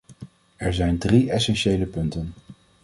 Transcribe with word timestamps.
Er 0.55 0.73
zijn 0.73 0.97
drie 0.97 1.31
essentiële 1.31 1.85
punten. 1.85 2.33